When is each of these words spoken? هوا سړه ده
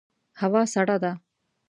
هوا 0.41 0.61
سړه 0.73 0.95
ده 1.03 1.11